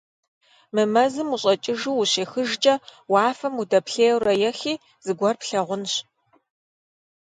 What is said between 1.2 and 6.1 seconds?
ущӀэкӀыжу ущехыжкӀэ, уафэм удэплъейуэрэ ехи, зыгуэр плъагъунщ.